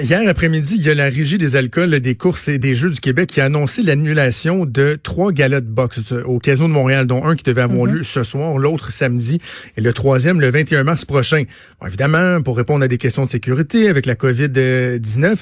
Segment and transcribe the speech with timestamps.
[0.00, 3.00] Hier après-midi, il y a la Régie des alcools, des courses et des jeux du
[3.00, 7.24] Québec qui a annoncé l'annulation de trois galas de boxe au Casino de Montréal, dont
[7.24, 7.94] un qui devait avoir mhm.
[7.96, 9.40] lieu ce soir, l'autre samedi
[9.76, 11.42] et le troisième le 21 mars prochain.
[11.84, 15.38] évidemment, pour répondre à des questions de sécurité avec la COVID-19,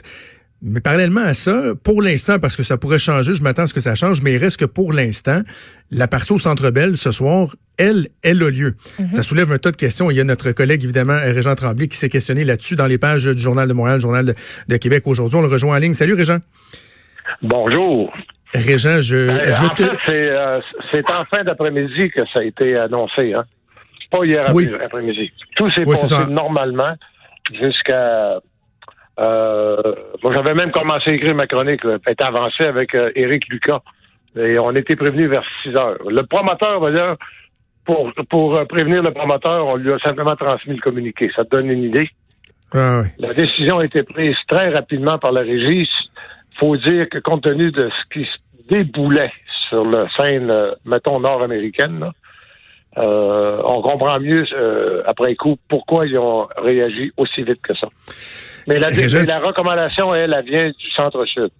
[0.68, 3.74] mais parallèlement à ça, pour l'instant, parce que ça pourrait changer, je m'attends à ce
[3.74, 5.42] que ça change, mais il reste que pour l'instant,
[5.92, 8.74] la partie au Centre Belle ce soir, elle, elle a lieu.
[8.98, 9.06] Mhm.
[9.12, 10.10] Ça soulève un tas de questions.
[10.10, 13.26] Il y a notre collègue, évidemment, Régent Tremblay, qui s'est questionné là-dessus dans les pages
[13.26, 14.34] du Journal de Montréal, Journal
[14.68, 15.38] de, Québec aujourd'hui.
[15.38, 15.94] On le rejoint en ligne.
[15.94, 16.38] Salut, Régent.
[17.42, 18.12] Bonjour.
[18.52, 20.60] Régent, je, ben, en fait, euh,
[20.92, 23.34] c'est en fin d'après-midi que ça a été annoncé.
[23.34, 23.44] Hein?
[24.10, 24.40] Pas hier
[24.84, 25.32] après-midi.
[25.54, 26.94] Tout s'est passé normalement
[27.52, 28.40] jusqu'à
[29.18, 29.76] euh,
[30.22, 33.80] moi, j'avais même commencé à écrire ma chronique, être avancé avec euh, Éric Lucas.
[34.36, 35.96] Et on était prévenu vers 6 heures.
[36.06, 37.16] Le promoteur, d'ailleurs,
[37.84, 41.30] pour, pour euh, prévenir le promoteur, on lui a simplement transmis le communiqué.
[41.34, 42.10] Ça te donne une idée.
[42.74, 43.08] Ah, oui.
[43.18, 45.88] La décision a été prise très rapidement par la régie.
[46.58, 48.36] faut dire que compte tenu de ce qui se
[48.68, 49.32] déboulait
[49.70, 52.10] sur la scène, euh, mettons, nord-américaine,
[52.98, 54.46] on comprend mieux
[55.06, 57.88] après coup pourquoi ils ont réagi aussi vite que ça.
[58.66, 61.50] Mais la, la recommandation, elle, elle vient du centre-sud.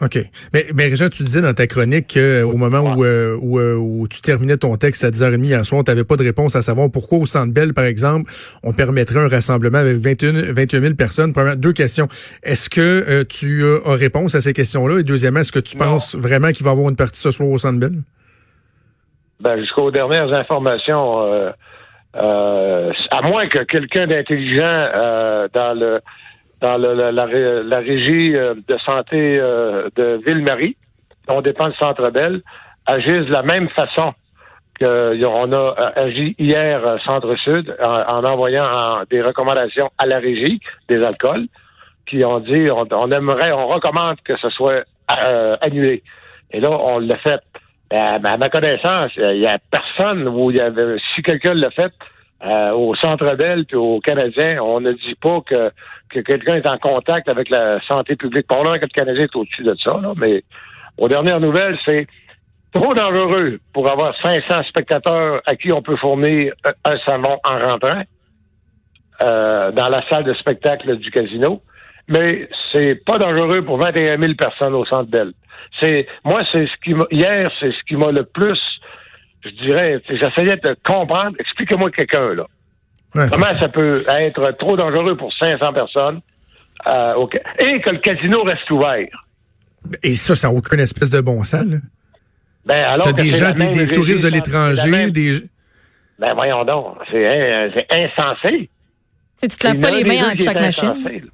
[0.00, 0.16] OK.
[0.54, 4.20] Mais, mais Régent, tu disais dans ta chronique qu'au moment où, euh, euh, où, tu
[4.20, 7.18] terminais ton texte à 10h30 hier soir, tu n'avais pas de réponse à savoir pourquoi
[7.18, 8.30] au Centre Bell, par exemple,
[8.62, 11.32] on permettrait un rassemblement avec 21, 21 000 personnes.
[11.32, 12.06] Première, deux questions.
[12.44, 15.00] Est-ce que euh, tu as réponse à ces questions-là?
[15.00, 17.48] Et deuxièmement, est-ce que tu penses vraiment qu'il va y avoir une partie ce soir
[17.48, 17.94] au Centre Bell?
[19.40, 21.52] Ben, jusqu'aux dernières informations,
[22.16, 26.00] euh, à moins que quelqu'un d'intelligent euh, dans le
[26.60, 30.76] dans la, régie euh, de santé de Ville-Marie,
[31.28, 32.40] dont dépend le Centre Belle,
[32.86, 34.12] agisse de la même façon
[34.80, 41.46] qu'on a agi hier Centre-Sud en, envoyant des recommandations à la régie des alcools,
[42.06, 44.82] qui ont dit on, aimerait, on recommande que ce soit
[45.60, 46.02] annulé.
[46.50, 47.40] Et là, on l'a fait.
[47.90, 51.70] Ben, à ma connaissance, il n'y a personne où il y avait, si quelqu'un l'a
[51.70, 51.92] fait,
[52.44, 55.72] euh, au Centre Bell puis aux Canadiens, on ne dit pas que,
[56.08, 58.46] que quelqu'un est en contact avec la santé publique.
[58.46, 60.44] Pendant que le Canadien est au-dessus de ça, là, mais
[60.98, 62.06] aux dernières nouvelles, c'est
[62.72, 66.52] trop dangereux pour avoir 500 spectateurs à qui on peut fournir
[66.84, 68.02] un savon en rentrant
[69.20, 71.60] euh, dans la salle de spectacle du casino.
[72.08, 75.32] Mais c'est pas dangereux pour 21 000 personnes au Centre Bell.
[75.80, 78.58] C'est moi, c'est ce qui hier, c'est ce qui m'a le plus,
[79.44, 81.36] je dirais, j'essayais de comprendre.
[81.38, 82.46] Expliquez-moi quelqu'un là.
[83.12, 83.68] Comment ça.
[83.68, 86.20] peut être trop dangereux pour 500 personnes
[86.86, 87.26] euh,
[87.58, 89.08] et que le casino reste ouvert.
[90.02, 91.64] Et ça, ça n'a aucune espèce de bon sens.
[91.64, 91.76] Là.
[92.64, 93.06] Ben alors.
[93.06, 95.40] T'as des gens, des, touristes de l'étranger, des.
[96.18, 98.68] Ben voyons donc, c'est insensé.
[99.40, 101.30] Tu te laves pas les mains avec chaque machine.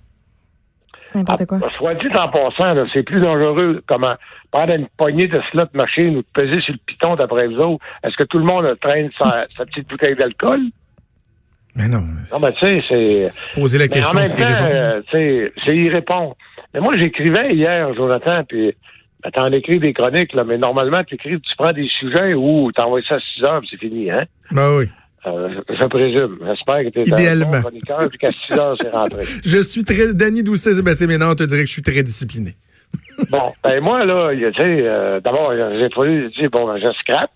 [1.14, 1.58] N'importe quoi.
[1.62, 4.14] Ah, soit dit en passant, c'est plus dangereux comment
[4.50, 7.84] prendre une poignée de slot machine ou de peser sur le piton d'après vous autres.
[8.02, 10.60] Est-ce que tout le monde traîne sa, petite bouteille d'alcool?
[11.76, 12.02] Mais non.
[12.32, 13.60] Non, mais tu sais, c'est.
[13.60, 16.36] Poser la question, c'est euh, c'est y répondre.
[16.72, 18.74] Mais moi, j'écrivais hier, Jonathan, puis
[19.22, 22.70] ben, t'en écris des chroniques, là, mais normalement, tu écris, tu prends des sujets où
[22.72, 24.24] t'envoies ça à 6 heures, c'est fini, hein?
[24.50, 24.86] Ben oui.
[25.26, 26.38] Euh, je présume.
[26.44, 27.56] J'espère que tu es Idéalement.
[27.56, 29.22] un puis qu'à 6 heures, c'est rentré.
[29.44, 30.12] je suis très...
[30.12, 32.50] Danny Doucet, Sébastien Ménard, on te dirait que je suis très discipliné.
[33.30, 37.30] bon, ben moi, là, tu sais, euh, d'abord, j'ai fallu dire, bon, ben, je scrape.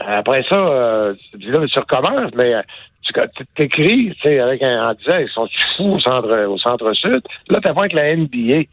[0.00, 2.54] Euh, après ça, euh, tu dis là, tu recommences, mais
[3.02, 3.12] tu
[3.54, 7.20] t'écris, tu sais, avec un, en disant, ils sont fous au centre, au centre-sud.
[7.48, 8.64] Là, tu avec la NBA.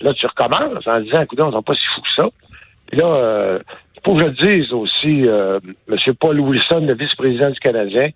[0.00, 2.28] Là, tu recommences en disant, écoute, ils sont pas si fous que ça.
[2.86, 3.58] Puis là,
[4.04, 6.14] faut que je le dise aussi, euh, M.
[6.20, 8.10] Paul Wilson, le vice-président du Canadien,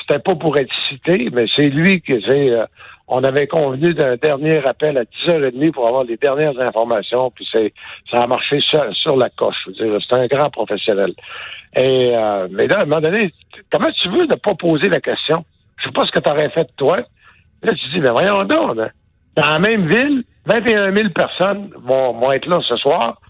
[0.00, 2.66] c'était pas pour être cité, mais c'est lui qui euh,
[3.08, 7.72] on avait convenu d'un dernier appel à 10h30 pour avoir les dernières informations, puis c'est
[8.10, 9.68] ça a marché sur, la coche.
[9.76, 11.14] C'est un grand professionnel.
[11.76, 13.32] Et euh, mais là, à un moment donné,
[13.72, 15.44] comment tu veux ne pas poser la question?
[15.78, 16.98] Je sais pas ce que tu aurais fait toi.
[17.62, 22.32] Là, tu dis, mais voyons donc, dans la même ville, 21 000 personnes vont, vont
[22.32, 23.20] être là ce soir,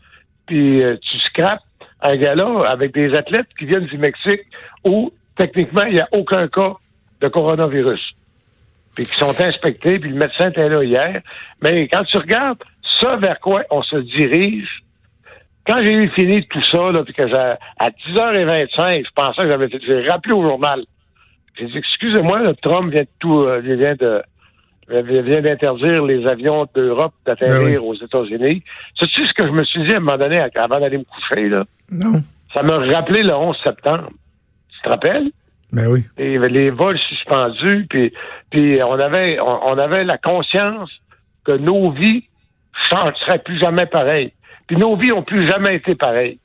[0.47, 1.62] puis euh, tu scrapes
[2.00, 4.43] un gala avec des athlètes qui viennent du Mexique
[4.85, 6.75] où, techniquement, il n'y a aucun cas
[7.21, 8.15] de coronavirus.
[8.95, 11.23] puis qui sont inspectés, puis le médecin était là hier.
[11.62, 12.62] Mais quand tu regardes
[13.00, 14.83] ça vers quoi on se dirige,
[15.67, 20.09] quand j'ai eu fini tout ça, là, puis que à 10h25, je pensais que j'avais
[20.09, 20.85] rappelé au journal.
[21.59, 24.23] J'ai dit, excusez-moi, Trump vient de tout, euh, vient de,
[24.88, 28.62] vient d'interdire les avions d'Europe d'atterrir ben aux États-Unis.
[28.99, 31.49] C'est-tu ce que je me suis dit à un moment donné avant d'aller me coucher,
[31.49, 31.64] là?
[31.90, 32.23] Non.
[32.55, 34.11] Ça m'a rappelé le 11 septembre.
[34.70, 35.29] Tu te rappelles?
[35.73, 36.05] Ben oui.
[36.17, 38.12] Et les vols suspendus, puis,
[38.50, 40.90] puis on avait on, avait la conscience
[41.44, 42.25] que nos vies
[42.90, 44.32] ne seraient plus jamais pareilles.
[44.67, 46.38] Puis nos vies ont plus jamais été pareilles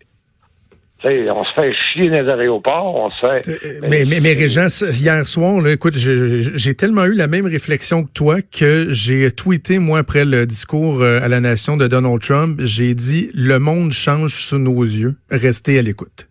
[1.05, 3.49] on se fait chier dans les aéroports, on se fait.
[3.49, 8.03] Euh, mais, mais, mais Régent, hier soir, là, écoute, j'ai tellement eu la même réflexion
[8.05, 12.21] que toi que j'ai tweeté, moi, après le discours euh, à la nation de Donald
[12.21, 16.27] Trump, j'ai dit le monde change sous nos yeux, restez à l'écoute.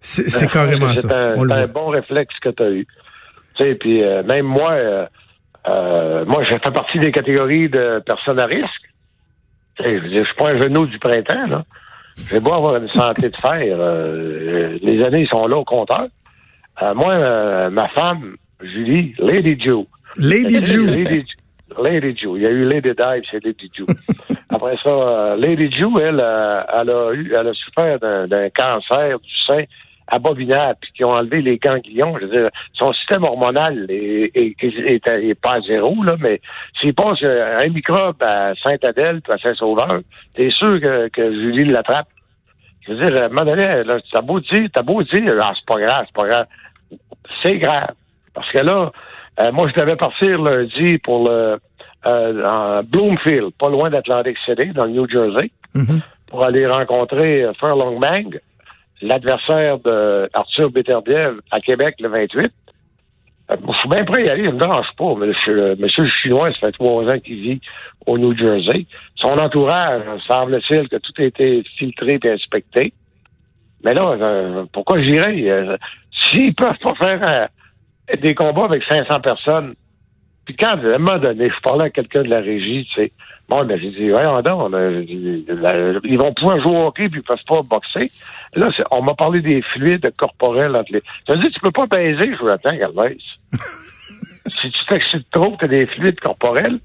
[0.00, 1.02] C'est ben, carrément ça.
[1.02, 2.86] C'est un, bon réflexe que tu as eu.
[3.56, 4.76] Tu sais, puis euh, même moi,
[5.66, 8.68] moi, je fais partie des catégories de personnes à risque.
[9.78, 11.64] Je, je suis pas un genou du printemps, là.
[12.30, 16.08] J'ai beau avoir une santé de fer, euh, les années sont là au compteur.
[16.82, 19.86] Euh, moi, euh, ma femme, Julie, Lady Joe.
[20.16, 20.86] Lady Joe.
[21.80, 22.36] Lady, Joe.
[22.36, 23.86] Il y a eu Lady Dive, c'est Lady Joe.
[24.50, 29.64] Après ça, Lady Joe, elle, elle a eu, elle a souffert d'un cancer du sein
[30.08, 32.16] abominable, puis qui ont enlevé les ganglions.
[32.20, 36.40] Je veux dire, son système hormonal est, est, pas à zéro, là, mais
[36.80, 40.00] s'il passe un microbe à Saint-Adèle puis à Saint-Sauveur,
[40.34, 42.08] t'es sûr que, que Julie l'attrape.
[42.86, 45.66] Je veux dire, à un moment donné, t'as beau dire, t'as beau dire, ah, c'est
[45.66, 46.46] pas grave, c'est pas grave.
[47.42, 47.92] C'est grave.
[48.32, 48.90] Parce que là,
[49.42, 51.58] euh, moi, je devais partir lundi pour le
[52.06, 56.00] euh, Bloomfield, pas loin d'Atlantic City, dans le New Jersey, mm-hmm.
[56.28, 58.38] pour aller rencontrer euh, Furlong Mang
[59.00, 62.52] l'adversaire de Arthur Beterbiev à Québec le 28.
[63.50, 65.14] Euh, je suis bien prêt à y aller, je me dérange pas.
[65.14, 65.74] Monsieur,
[66.04, 67.60] le Chinois, ça fait trois ans qu'il vit
[68.06, 68.86] au New Jersey.
[69.16, 72.92] Son entourage, semble-t-il que tout a été filtré et inspecté.
[73.84, 75.48] Mais là, euh, pourquoi j'irais?
[75.48, 75.76] Euh,
[76.12, 77.48] s'ils peuvent pas faire
[78.20, 79.74] des combats avec 500 personnes,
[80.48, 83.12] puis quand, à un moment donné, je parlais à quelqu'un de la régie, tu sais,
[83.50, 84.72] bon, ben, j'ai dit, voyons donc,
[86.04, 88.10] ils vont pouvoir jouer au hockey puis ils peuvent pas boxer.
[88.54, 91.02] Là, on m'a parlé des fluides corporels entre les.
[91.26, 93.18] Ça veut dire que tu peux pas baiser, je vous attends, Galvez.
[94.62, 96.78] si tu t'excites trop, tu as des fluides corporels.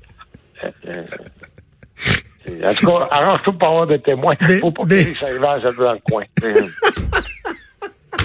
[0.65, 0.69] Euh,
[2.49, 4.35] euh, en tout cas, arrange-toi pour avoir des témoins.
[4.41, 6.25] Il faut pas que ça dans le coin.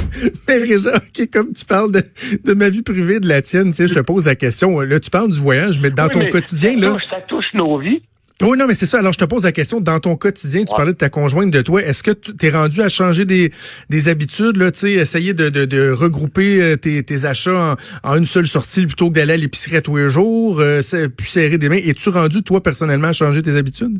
[0.48, 0.98] Mais Réjean,
[1.32, 4.26] comme tu parles de, ma vie privée, de la tienne, tu sais, je te pose
[4.26, 4.80] la question.
[4.80, 6.92] Là, tu parles du voyage, mais dans ton quotidien, ça là.
[6.92, 8.02] Touche, ça touche nos vies.
[8.40, 9.00] Oui, non, mais c'est ça.
[9.00, 9.80] Alors, je te pose la question.
[9.80, 11.82] Dans ton quotidien, tu parlais de ta conjointe, de toi.
[11.82, 13.50] Est-ce que tu es rendu à changer des,
[13.90, 17.74] des habitudes, là, tu sais, essayer de, de, de regrouper euh, tes, tes achats
[18.04, 20.80] en, une seule sortie plutôt que d'aller à l'épicerie tous les jours, euh,
[21.16, 21.80] puis serrer des mains?
[21.84, 23.98] Es-tu rendu, toi, personnellement, à changer tes habitudes?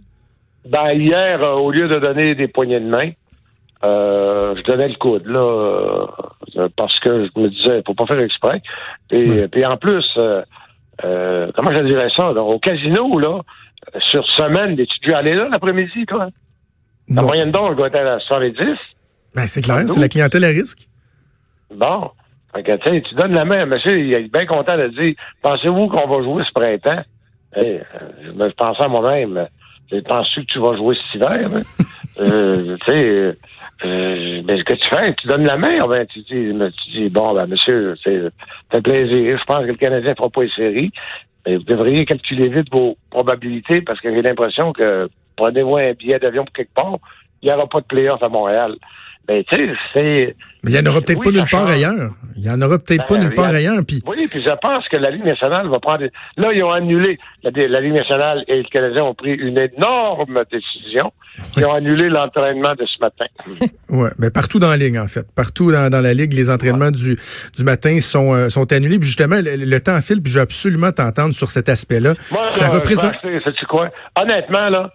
[0.70, 3.10] Ben, hier, euh, au lieu de donner des poignées de main,
[3.84, 6.06] euh, je donnais le coude, là,
[6.56, 8.60] euh, parce que je me disais, faut pas faire exprès.
[9.10, 13.40] Et puis en plus, euh, comment je dirais ça, au casino, là,
[14.00, 16.28] sur semaine, dû aller là l'après-midi, toi?
[17.08, 18.76] La moyenne d'or doit être à 70.
[19.34, 20.88] Ben, c'est clair, c'est la clientèle à risque.
[21.74, 22.10] Bon.
[22.54, 26.22] Fait tu donnes la main, monsieur, il est bien content de dire, pensez-vous qu'on va
[26.22, 27.02] jouer ce printemps?
[27.54, 27.80] Hey,
[28.24, 29.46] je me pensais à moi-même,
[30.08, 31.50] penses-tu que tu vas jouer cet hiver?
[31.54, 31.84] Hein?
[32.20, 33.38] euh, tu sais,
[33.84, 36.52] euh, ben, ce que tu fais, tu donnes la main, ben, tu, dis,
[36.84, 38.20] tu dis, bon, ben, monsieur, c'est
[38.72, 39.38] un plaisir.
[39.38, 40.90] Je pense que le Canadien ne fera pas une série.
[41.46, 46.18] Mais vous devriez calculer vite vos probabilités parce que j'ai l'impression que prenez-vous un billet
[46.18, 46.98] d'avion pour quelque part,
[47.40, 48.74] il n'y aura pas de playoff à Montréal.
[49.28, 50.36] Ben, tu sais, c'est.
[50.64, 52.12] Mais il n'y en aura peut-être pas nulle part ailleurs.
[52.34, 53.84] Il n'y en aura peut-être pas ben, nulle part ailleurs.
[53.86, 54.02] Puis...
[54.06, 56.04] Oui, puis je pense que la Ligue nationale va prendre.
[56.38, 57.18] Là, ils ont annulé.
[57.42, 61.12] La, la Ligue nationale et le Canadien ont pris une énorme décision.
[61.58, 63.26] Ils ont annulé l'entraînement de ce matin.
[63.90, 65.26] oui, mais partout dans la Ligue, en fait.
[65.36, 67.18] Partout dans, dans la Ligue, les entraînements du,
[67.54, 68.98] du matin sont, euh, sont annulés.
[68.98, 72.14] Puis justement, le, temps file, puis je veux absolument t'entendre sur cet aspect-là.
[72.48, 73.14] Ça représente.
[73.68, 73.90] quoi?
[74.18, 74.90] Honnêtement, là,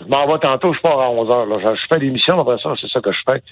[0.00, 1.46] je m'en vais tantôt, je pars à 11 heures.
[1.46, 1.56] Là.
[1.74, 3.42] Je fais l'émission, après ça, c'est ça que je fais.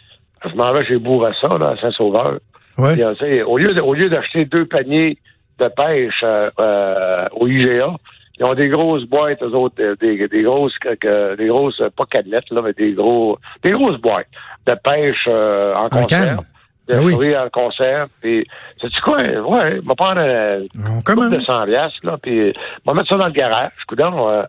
[0.50, 2.38] Je m'en vais chez Bourassa, là, à Saint-Sauveur.
[2.78, 3.00] Ouais.
[3.00, 5.18] Euh, au lieu au lieu d'acheter deux paniers
[5.58, 7.94] de pêche euh, euh au IGA,
[8.38, 12.50] ils ont des grosses boîtes, eux autres, euh, des, des grosses, des grosses, pas canettes,
[12.50, 14.28] là, mais des gros, des grosses boîtes
[14.66, 16.44] de pêche en conserve.
[16.86, 18.08] De ah fruits en conserve.
[18.20, 18.46] Puis,
[18.80, 19.16] sais-tu quoi?
[19.18, 22.52] Ouais, on va prendre un couple de 100 là, puis
[22.84, 23.72] on va mettre ça dans le garage.
[23.88, 24.42] Coudon, euh,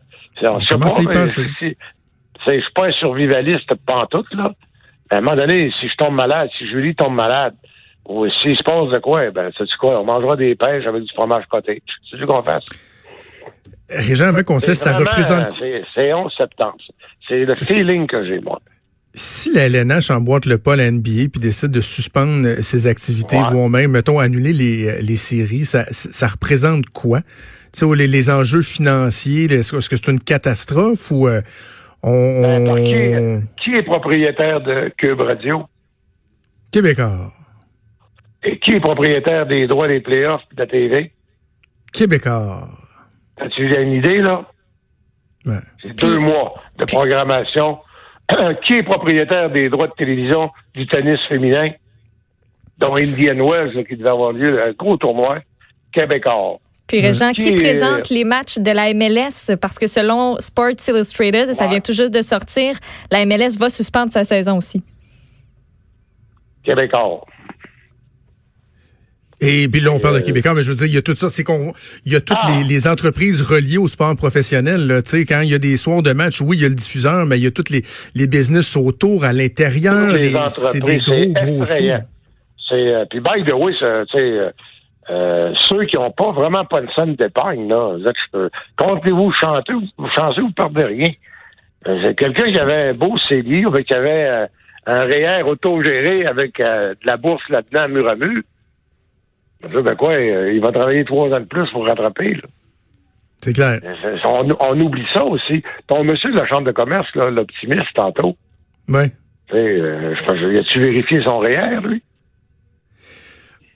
[0.43, 1.39] on, comment ça y passe?
[1.39, 4.51] Je suis pas un survivaliste pantoute, là.
[5.09, 7.53] À un moment donné, si je tombe malade, si Julie tombe malade,
[8.07, 11.13] ou s'il se passe de quoi, ben, sais-tu quoi, on mangera des pêches avec du
[11.13, 11.81] fromage côté.
[12.09, 12.63] C'est ce qu'on fasse.
[13.89, 15.57] Régent, avant qu'on cesse, ça représente.
[15.93, 16.77] C'est 11 septembre.
[17.27, 18.59] C'est le feeling que j'ai, moi.
[19.13, 23.37] Si la LNH emboîte le pas à la NBA puis décide de suspendre ses activités,
[23.51, 27.21] voire même, mettons, annuler les, les séries, ça, ça représente quoi?
[27.81, 31.41] Les, les enjeux financiers, est-ce que c'est une catastrophe ou euh,
[32.07, 32.41] on...
[32.41, 35.63] Ben, qui, est, propriétaire de Cube Radio?
[36.71, 37.33] Québécois.
[38.43, 41.11] Et qui est propriétaire des droits des playoffs de la TV?
[41.91, 42.67] Québécois.
[43.37, 44.45] As-tu une idée, là?
[45.45, 45.59] Ouais.
[45.81, 47.79] C'est deux mois de programmation.
[48.65, 51.71] qui est propriétaire des droits de télévision du tennis féminin?
[52.77, 55.39] Dont Indian Wells, qui devait avoir lieu, un gros tournoi.
[55.91, 56.59] Québécois.
[56.88, 59.58] Puis Régent, qui, présente les matchs de la MLS?
[59.60, 62.77] Parce que selon Sports Illustrated, ça vient tout juste de sortir,
[63.12, 64.82] la MLS va suspendre sa saison aussi.
[66.63, 67.25] Québécois.
[69.39, 71.01] Et puis là, on parle de euh, Québécois, mais je veux dire, il y a
[71.01, 71.74] tout ça, c'est qu'on,
[72.06, 72.67] il y a toutes les, ah!
[72.67, 75.01] les, entreprises reliées au sport professionnel.
[75.03, 76.75] Tu sais, quand il y a des soirs de match, oui, il y a le
[76.75, 77.84] diffuseur, mais il y a toutes les,
[78.15, 80.15] les business autour, à l'intérieur.
[80.48, 81.91] C'est des gros, gros C'est,
[82.74, 84.51] euh, puis by the way, tu sais,
[85.09, 87.97] euh, ceux qui n'ont pas vraiment pas de scène d'épargne, là,
[88.77, 91.11] comptez-vous chanter, vous chantez, vous perdez rien.
[91.87, 94.47] Euh, c'est quelqu'un qui avait un beau CDI, qui avait euh,
[94.85, 98.41] un REER autogéré avec de la bourse là-dedans, mur à mur.
[99.61, 102.39] Ben quoi, il va travailler trois ans de plus pour rattraper.
[103.41, 103.79] C'est clair.
[104.25, 105.63] On, oublie ça aussi.
[105.87, 108.35] Ton monsieur de la Chambre de commerce, l'optimiste, tantôt.
[108.87, 109.11] Oui.
[109.53, 112.03] Euh, je, a-tu vérifié son REER, lui?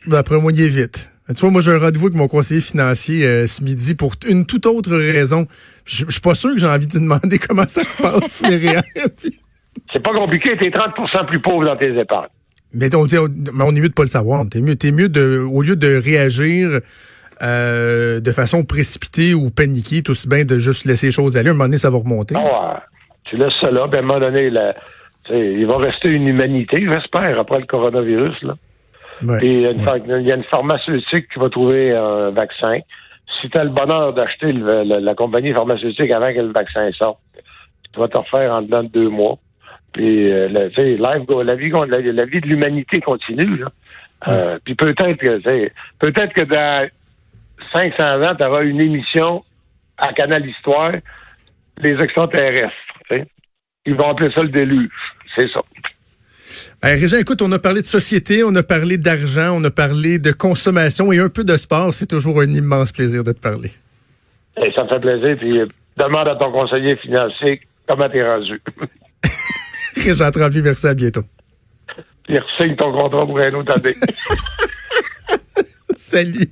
[0.07, 1.10] D'après moi, il est vite.
[1.33, 4.45] Tu vois, moi, j'ai un rendez-vous avec mon conseiller financier euh, ce midi pour une
[4.45, 5.47] toute autre raison.
[5.85, 8.59] Je, suis pas sûr que j'ai envie de demander comment ça se passe, mes
[9.93, 12.27] C'est pas compliqué, t'es 30% plus pauvre dans tes épargnes.
[12.73, 14.43] Mais on, mais on est mieux de pas le savoir.
[14.49, 16.79] T'es mieux, es mieux de, au lieu de réagir
[17.41, 21.49] euh, de façon précipitée ou paniquée, tout aussi bien de juste laisser les choses aller.
[21.49, 22.35] À un moment donné, ça va remonter.
[22.37, 22.83] Ah,
[23.25, 24.51] tu laisses ça là, ben, à un moment donné,
[25.29, 28.41] il va rester une humanité, j'espère, après le coronavirus.
[28.43, 28.55] Là.
[29.41, 32.79] Et il y a une pharmaceutique qui va trouver un vaccin.
[33.41, 37.19] Si tu as le bonheur d'acheter la compagnie pharmaceutique avant que le vaccin sorte,
[37.93, 39.37] tu vas te refaire en dedans de deux mois.
[39.93, 43.63] Puis euh, la, la, vie, la, vie de l'humanité continue.
[44.27, 46.87] Euh, puis peut-être que peut-être que dans
[47.73, 49.43] 500 ans, tu auras une émission
[49.97, 50.93] à Canal Histoire
[51.81, 52.71] des extraterrestres.
[53.85, 54.91] Ils vont appeler ça le déluge.
[55.35, 55.61] C'est ça.
[56.81, 60.17] Ben, Régent, écoute, on a parlé de société, on a parlé d'argent, on a parlé
[60.17, 61.93] de consommation et un peu de sport.
[61.93, 63.71] C'est toujours un immense plaisir de te parler.
[64.57, 65.37] Et ça me fait plaisir.
[65.37, 68.61] Puis euh, demande à ton conseiller financier comment t'es rendu.
[69.95, 71.23] Régent Trampi, merci, à bientôt.
[72.29, 73.95] Il signe ton contrat pour un autre année.
[75.95, 76.49] Salut.